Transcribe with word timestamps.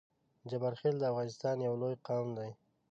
جبارخیل 0.49 0.95
د 0.99 1.03
افغانستان 1.11 1.55
یو 1.67 1.73
لوی 1.81 1.95
قام 2.07 2.27
دی 2.37 2.51